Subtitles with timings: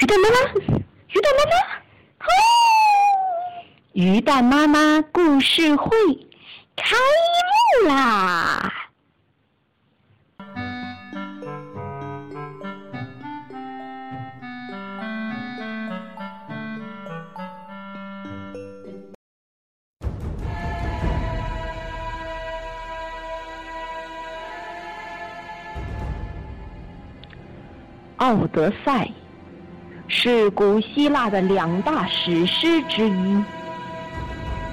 [0.00, 0.36] 鱼蛋妈妈，
[1.08, 1.50] 鱼蛋妈妈，
[2.20, 2.30] 哦！
[3.94, 5.90] 鱼蛋妈妈故事会
[6.76, 6.94] 开
[7.82, 8.72] 幕啦！
[28.20, 29.06] 《奥德赛》
[30.10, 33.44] 是古希腊的两大史诗之一，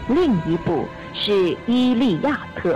[0.07, 1.31] 另一部是
[1.67, 2.73] 《伊利亚特》，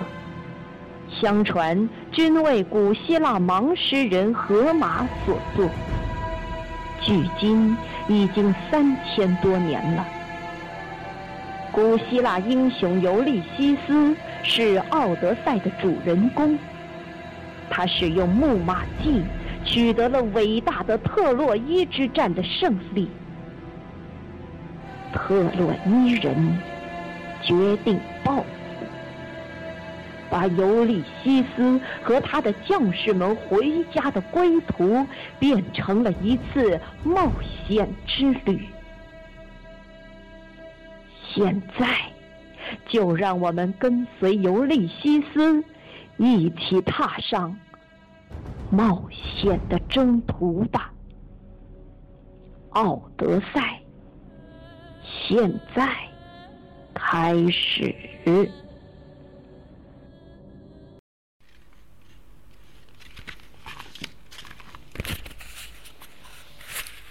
[1.09, 5.69] 相传均为古希腊盲诗人荷马所作，
[6.99, 7.75] 距今
[8.09, 10.05] 已经三千多年了。
[11.71, 14.13] 古希腊英雄尤利西斯
[14.43, 16.59] 是《奥德赛》的主人公，
[17.69, 19.23] 他使用木马计。
[19.65, 23.07] 取得了伟大的特洛伊之战的胜利，
[25.13, 26.57] 特洛伊人
[27.41, 28.45] 决定报复，
[30.29, 35.05] 把尤利西斯和他的将士们回家的归途
[35.37, 37.31] 变成了一次冒
[37.67, 38.67] 险之旅。
[41.31, 41.85] 现在，
[42.87, 45.63] 就让我们跟随尤利西斯
[46.17, 47.55] 一起踏上。
[48.71, 50.93] 冒险的征途吧
[52.79, 53.59] 《奥德赛》，
[55.03, 55.97] 现在
[56.93, 57.95] 开始。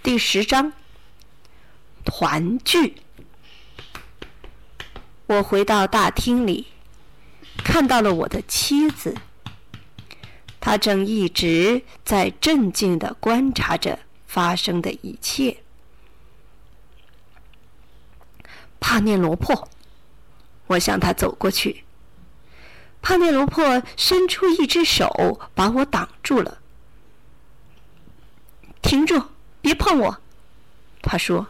[0.00, 0.72] 第十章，
[2.04, 2.94] 团聚。
[5.26, 6.68] 我回到大厅里，
[7.64, 9.16] 看到了我的妻子。
[10.68, 15.62] 他正一直在镇静的观察着发生的一切。
[18.78, 19.66] 帕涅罗珀，
[20.66, 21.84] 我向他走过去。
[23.00, 26.58] 帕涅罗珀伸出一只手把我挡住了。
[28.82, 29.22] 停住，
[29.62, 30.20] 别碰我！
[31.00, 31.46] 他说：“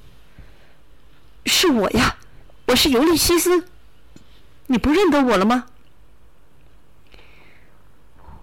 [1.45, 2.19] 是我呀，
[2.69, 3.67] 我是尤利西斯。
[4.69, 5.67] 你不认得我了吗？”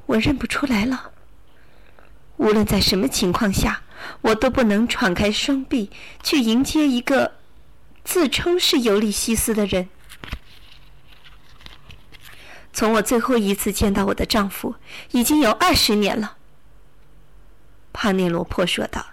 [0.07, 1.11] 我认不出来了。
[2.37, 3.81] 无论在什么情况下，
[4.21, 5.89] 我都不能敞开双臂
[6.21, 7.35] 去迎接一个
[8.03, 9.87] 自称是尤利西斯的人。
[12.73, 14.75] 从我最后一次见到我的丈夫，
[15.11, 16.35] 已经有二十年了。
[17.93, 19.05] 帕内罗珀说道：“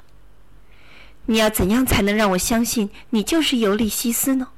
[1.26, 4.48] 你要怎样才能让我相信你就是尤利西斯呢？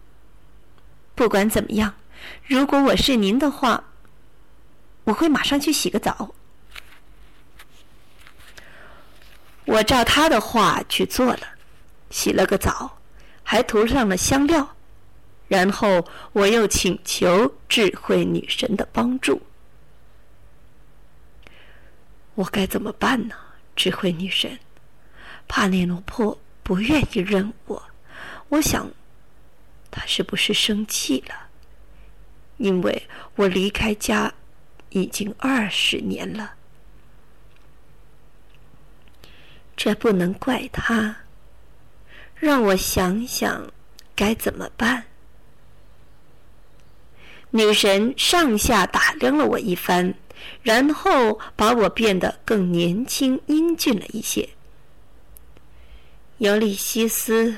[1.14, 1.94] 不管怎么样，
[2.46, 3.84] 如果我是您的话。”
[5.04, 6.34] 我会马上去洗个澡。
[9.66, 11.40] 我照他的话去做了，
[12.10, 12.98] 洗了个澡，
[13.42, 14.76] 还涂上了香料，
[15.48, 19.40] 然后我又请求智慧女神的帮助。
[22.34, 23.34] 我该怎么办呢？
[23.74, 24.58] 智慧女神，
[25.48, 27.82] 帕内罗珀不愿意认我，
[28.48, 28.90] 我想，
[29.90, 31.34] 他是不是生气了？
[32.58, 34.32] 因为我离开家。
[34.94, 36.54] 已经二十年了，
[39.76, 41.16] 这不能怪他。
[42.36, 43.72] 让我想想
[44.14, 45.06] 该怎么办。
[47.50, 50.14] 女神上下打量了我一番，
[50.62, 54.48] 然后把我变得更年轻英俊了一些。
[56.38, 57.56] 尤利西斯，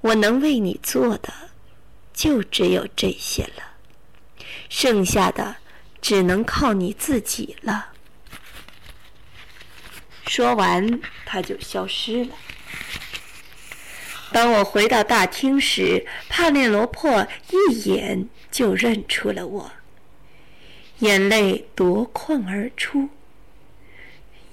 [0.00, 1.32] 我能为你做的
[2.12, 3.74] 就只有这些了，
[4.68, 5.56] 剩下的。
[6.00, 7.92] 只能靠你自己了。
[10.26, 12.34] 说完，他就消失了。
[14.32, 19.72] 当我回到大厅时，帕列罗珀一眼就认出了我，
[21.00, 23.08] 眼泪夺眶而出。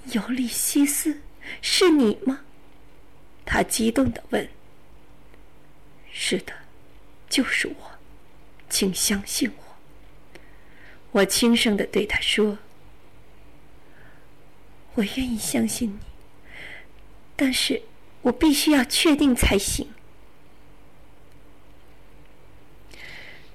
[0.06, 1.20] 尤利西斯，
[1.62, 2.40] 是你吗？
[3.46, 4.48] 他激动地问。
[6.12, 6.52] 是的，
[7.28, 7.74] 就是我，
[8.68, 9.67] 请相信我。
[11.12, 12.58] 我轻声的对他说
[14.94, 15.98] ：“我愿意相信你，
[17.34, 17.82] 但是
[18.22, 19.88] 我必须要确定才行。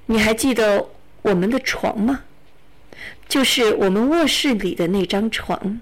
[0.07, 0.89] 你还记得
[1.21, 2.23] 我们的床吗？
[3.29, 5.81] 就是我们卧室里的那张床，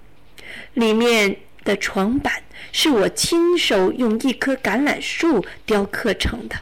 [0.74, 6.56] 里面的床板是我亲手用一棵橄榄树雕刻成的，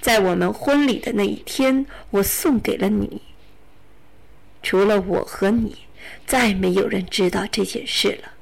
[0.00, 3.22] 在我们婚礼的那一天，我送给了你。”
[4.62, 5.76] 除了我和你，
[6.26, 8.32] 再没有人知道这件事了。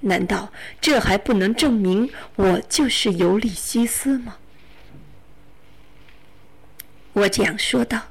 [0.00, 4.36] 难道这还不能证明我就是尤利西斯吗？
[7.14, 8.02] 我这样说道。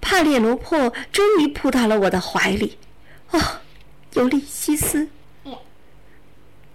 [0.00, 2.78] 帕列罗珀终于扑到了我的怀里。
[3.30, 3.60] 哦，
[4.14, 5.08] 尤利西斯。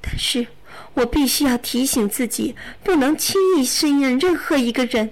[0.01, 0.47] 但是
[0.93, 5.11] 我必须要提醒自己，不能轻易信任任何一个人。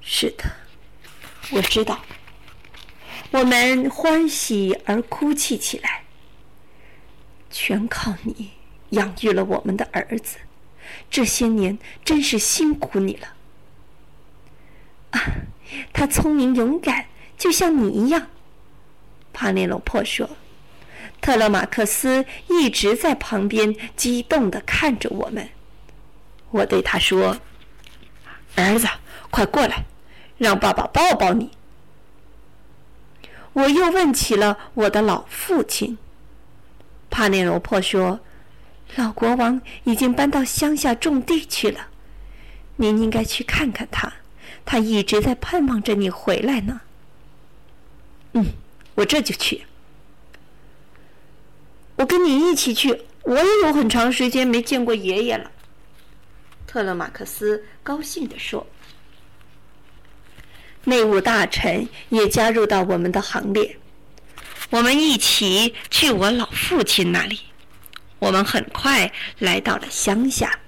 [0.00, 0.44] 是的，
[1.52, 2.04] 我知道。
[3.34, 6.04] 我们欢喜而哭泣起来，
[7.50, 8.52] 全靠你
[8.90, 10.36] 养育了我们的儿子。
[11.10, 13.34] 这些年真是辛苦你了。
[15.10, 15.20] 啊，
[15.92, 18.28] 他聪明勇敢，就像你一样。
[19.32, 20.30] 帕内罗珀说。
[21.20, 25.48] 特勒马克斯一直在旁边激动地看着我们。
[26.50, 27.40] 我对他说
[28.54, 28.86] ：“儿子，
[29.30, 29.86] 快过来，
[30.38, 31.50] 让爸爸抱抱你。”
[33.54, 35.96] 我又问起了我的老父亲。
[37.08, 38.20] 帕内罗珀说
[38.96, 41.88] ：“老国王已经搬到乡下种地去了，
[42.76, 44.12] 您应该去看看他，
[44.64, 46.80] 他一直在盼望着你回来呢。”
[48.34, 48.44] 嗯，
[48.96, 49.64] 我这就去。
[51.96, 55.50] 我跟你一起去，我也有很长时间没见过爷爷了。”
[56.66, 58.66] 特勒马克思高兴地说。
[60.84, 63.76] 内务大臣也加入到我们的行列，
[64.70, 67.40] 我们一起去我老父亲那里。
[68.18, 70.58] 我们很快来到了乡下，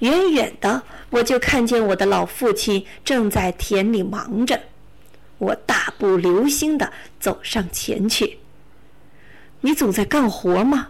[0.00, 4.60] 远远的我就看见我的老父亲正在田里忙着。
[5.38, 8.38] 我大步流星的走上前去。
[9.62, 10.88] 你总在干活吗？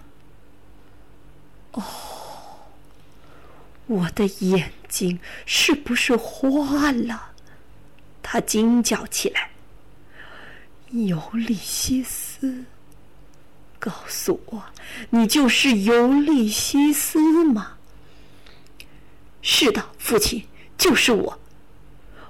[1.73, 1.82] 哦，
[3.87, 7.31] 我的眼睛是不是花了？
[8.28, 9.50] 他惊叫起来
[10.90, 12.64] ：“尤利西斯，
[13.78, 14.64] 告诉我，
[15.11, 17.75] 你就是尤利西斯吗
[19.40, 20.44] ？”“是的，父亲，
[20.76, 21.38] 就是我。”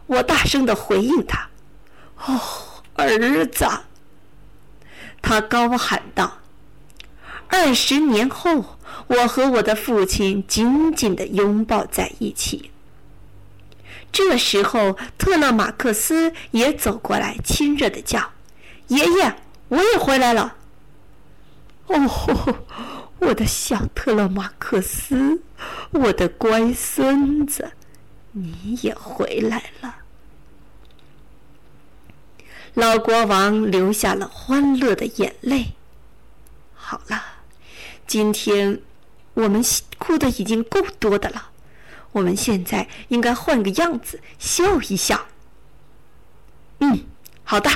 [0.07, 1.49] 我大声的回应他。
[2.27, 3.67] “哦，儿子！”
[5.23, 6.41] 他高喊道
[7.49, 8.77] ：“二十年后，
[9.07, 12.71] 我和我的父亲紧紧的拥抱在一起。”
[14.17, 18.33] 这时候，特勒马克思也走过来，亲热的叫
[18.89, 19.37] ：“爷爷，
[19.69, 20.57] 我也回来了。
[21.89, 22.57] ”“哦，
[23.19, 25.43] 我的小特勒马克思，
[25.91, 27.71] 我的乖孙子，
[28.33, 29.95] 你也回来了。”
[32.73, 35.75] 老国王流下了欢乐的眼泪。
[36.73, 37.23] 好了，
[38.07, 38.81] 今天
[39.35, 39.63] 我们
[39.99, 41.51] 哭的已经够多的了。
[42.17, 45.21] 我们现在应该换个样子，笑一笑。
[46.81, 46.99] 嗯，
[47.45, 47.71] 好的，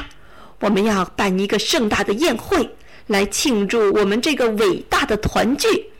[0.61, 2.75] 我们要办一个盛大的宴会，
[3.09, 5.91] 来庆祝我们这个伟大的团聚。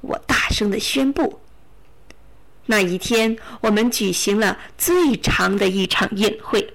[0.00, 1.40] 我大声的宣布。
[2.66, 6.74] 那一天，我们举行了最长的一场宴会，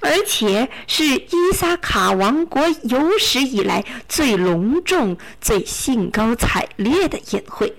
[0.00, 7.70] 而且是伊萨卡王国有史以来最隆重、最兴高采烈的宴会。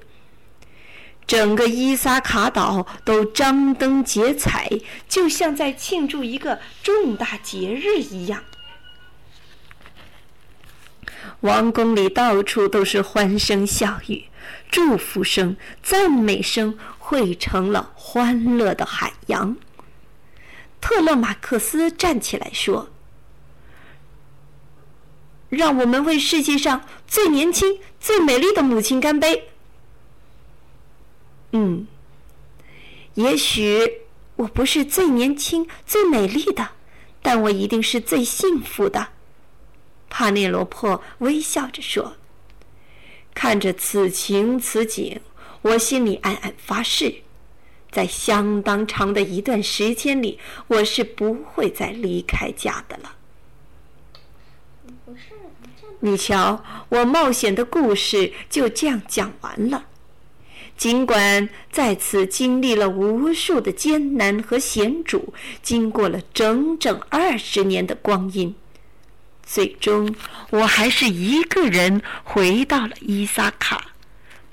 [1.28, 4.70] 整个伊萨卡岛都张灯结彩，
[5.10, 8.44] 就像在庆祝一个重大节日一样。
[11.42, 14.26] 王宫里到处都是欢声笑语，
[14.70, 19.58] 祝福声、赞美声汇成了欢乐的海洋。
[20.80, 22.90] 特勒马克思站起来说
[25.50, 29.50] ：“让我们为世界上最年轻、最美丽的母亲干杯！”
[31.58, 31.88] 嗯，
[33.14, 34.02] 也许
[34.36, 36.72] 我不是最年轻、最美丽的，
[37.22, 39.08] 但我一定是最幸福的。”
[40.12, 42.18] 帕内罗珀微笑着说。
[43.34, 45.22] 看着此情此景，
[45.62, 47.22] 我心里暗暗发誓，
[47.90, 53.16] 在相当长的一段时间里，我是不会再离开家的了。
[56.00, 59.86] 你瞧，我冒险的故事就这样讲完了。
[60.78, 68.54] 尽管在此经历了无数的艰难和险阻，经过了整整二十年的光阴，
[69.42, 70.14] 最终
[70.50, 73.94] 我还是一个人回到了伊萨卡，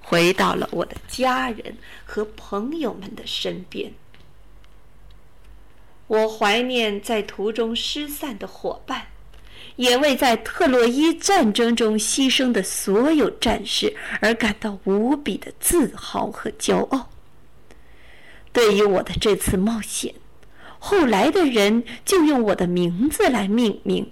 [0.00, 3.93] 回到了我的家人和朋友们的身边。
[6.07, 9.12] 我怀念在途中失散的伙伴。
[9.76, 17.11] 也为在特洛伊战争中牺牲的所有战士而感到无比的自豪和骄傲。
[18.52, 20.14] 对于我的这次冒险，
[20.79, 24.11] 后来的人就用我的名字来命名，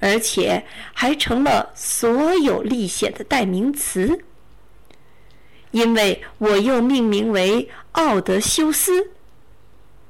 [0.00, 0.64] 而且
[0.94, 4.24] 还成了所有历险的代名词。
[5.70, 9.10] 因为我又命名为奥德修斯，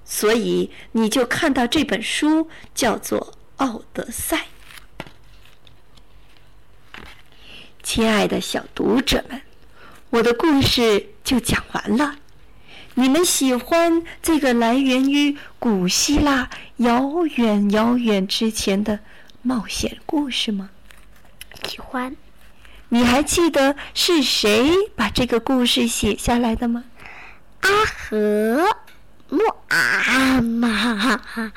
[0.05, 3.21] 所以你就看到这本书叫做
[3.57, 4.37] 《奥德赛》。
[7.89, 9.41] 亲爱的小读者们，
[10.11, 12.17] 我的故事就讲完了。
[12.93, 18.99] 你们喜欢这个来源于古希腊遥远遥远之前的
[19.41, 20.69] 冒险故事吗？
[21.67, 22.15] 喜欢。
[22.91, 26.85] 你还记得是谁把这个故事写下来的吗？
[27.61, 28.69] 阿和
[29.31, 31.51] 木阿玛。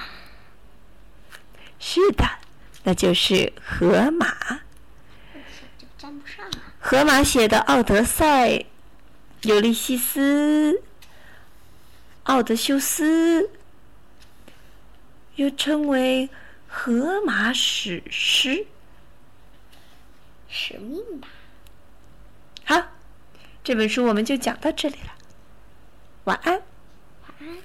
[1.77, 2.25] 是的，
[2.83, 4.33] 那就是河马。
[6.11, 6.73] 沾不上啊。
[6.79, 8.49] 荷马写的《奥德赛》，
[9.43, 10.81] 尤利西斯。
[12.23, 13.49] 奥德修斯
[15.35, 16.29] 又称为
[16.67, 18.49] 《荷马史诗》，
[20.47, 21.27] 使命吧。
[22.63, 22.83] 好，
[23.63, 25.15] 这本书我们就讲到这里了。
[26.25, 26.53] 晚安。
[26.53, 27.57] 晚安。